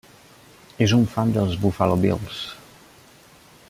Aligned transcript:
És 0.85 0.95
un 0.99 1.03
fan 1.15 1.35
dels 1.37 1.59
Buffalo 1.67 2.01
Bills. 2.07 2.43